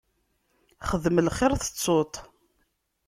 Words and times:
Xdem 0.89 1.17
lxiṛ, 1.27 1.51
tettuḍ-t. 1.55 2.15